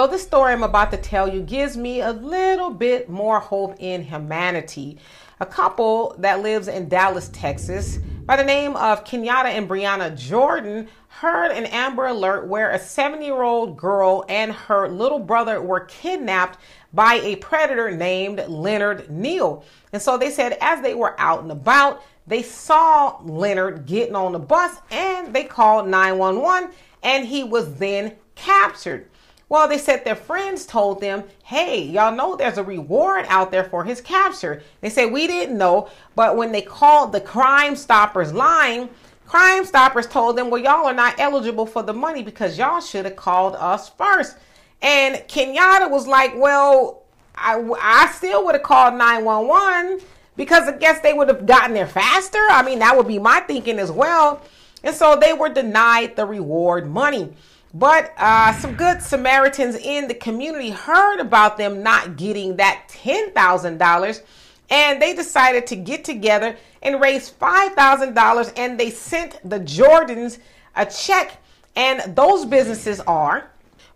[0.00, 3.76] So, this story I'm about to tell you gives me a little bit more hope
[3.78, 4.96] in humanity.
[5.40, 10.88] A couple that lives in Dallas, Texas, by the name of Kenyatta and Brianna Jordan,
[11.08, 15.80] heard an Amber Alert where a seven year old girl and her little brother were
[15.80, 16.58] kidnapped
[16.94, 19.66] by a predator named Leonard Neal.
[19.92, 24.32] And so they said as they were out and about, they saw Leonard getting on
[24.32, 26.70] the bus and they called 911
[27.02, 29.06] and he was then captured.
[29.50, 33.64] Well, they said their friends told them, hey, y'all know there's a reward out there
[33.64, 34.62] for his capture.
[34.80, 35.90] They said, we didn't know.
[36.14, 38.88] But when they called the Crime Stoppers line,
[39.26, 43.04] Crime Stoppers told them, well, y'all are not eligible for the money because y'all should
[43.04, 44.36] have called us first.
[44.82, 47.02] And Kenyatta was like, well,
[47.34, 50.00] I, I still would have called 911
[50.36, 52.38] because I guess they would have gotten there faster.
[52.38, 54.42] I mean, that would be my thinking as well.
[54.84, 57.34] And so they were denied the reward money.
[57.72, 64.22] But uh, some good Samaritans in the community heard about them not getting that $10,000
[64.70, 70.38] and they decided to get together and raise $5,000 and they sent the Jordans
[70.74, 71.38] a check.
[71.76, 73.50] And those businesses are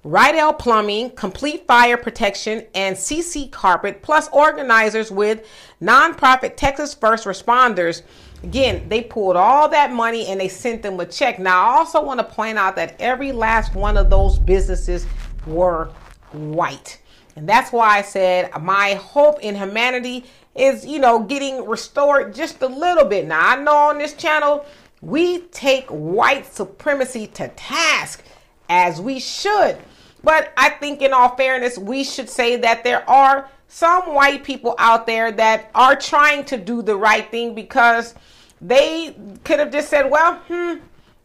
[0.04, 5.46] Rydell Plumbing, Complete Fire Protection, and CC Carpet, plus organizers with
[5.80, 8.02] nonprofit Texas First Responders.
[8.42, 11.38] Again, they pulled all that money and they sent them a check.
[11.38, 15.06] Now, I also want to point out that every last one of those businesses
[15.46, 15.86] were
[16.32, 17.00] white.
[17.36, 22.60] And that's why I said my hope in humanity is, you know, getting restored just
[22.60, 23.26] a little bit.
[23.26, 24.66] Now, I know on this channel,
[25.00, 28.22] we take white supremacy to task
[28.68, 29.78] as we should.
[30.22, 34.74] But I think, in all fairness, we should say that there are some white people
[34.78, 38.14] out there that are trying to do the right thing because
[38.60, 40.76] they could have just said, well, hmm,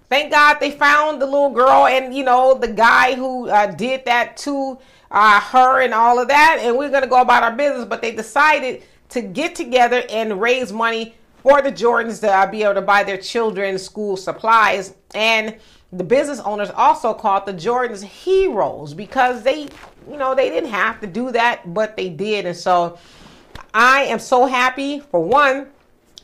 [0.09, 4.03] thank God they found the little girl and, you know, the guy who uh, did
[4.05, 4.77] that to
[5.11, 6.57] uh, her and all of that.
[6.59, 7.85] And we're going to go about our business.
[7.85, 12.75] But they decided to get together and raise money for the Jordans to be able
[12.75, 14.95] to buy their children school supplies.
[15.13, 15.57] And
[15.91, 19.69] the business owners also called the Jordans heroes because they,
[20.09, 22.45] you know, they didn't have to do that, but they did.
[22.45, 22.97] And so
[23.73, 25.67] I am so happy for one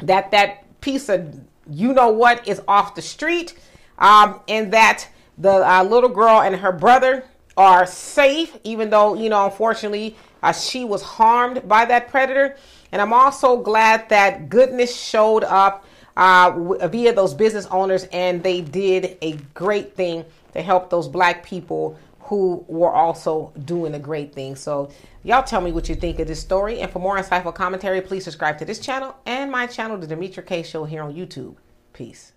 [0.02, 1.40] that that piece of
[1.70, 3.58] you know what is off the street,
[3.98, 7.26] um, and that the uh, little girl and her brother
[7.58, 12.56] are safe, even though you know unfortunately uh, she was harmed by that predator.
[12.92, 15.86] And I'm also glad that goodness showed up
[16.16, 20.24] uh, via those business owners, and they did a great thing
[20.54, 24.56] to help those black people who were also doing a great thing.
[24.56, 24.90] So,
[25.24, 26.80] y'all tell me what you think of this story.
[26.80, 30.46] And for more insightful commentary, please subscribe to this channel and my channel, The Demetra
[30.46, 31.56] Kaye Show, here on YouTube.
[31.94, 32.35] Peace.